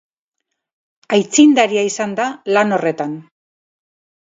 Aitzindaria 1.17 1.85
izan 1.91 2.17
da 2.21 2.27
lan 2.57 2.79
horretan. 2.81 3.17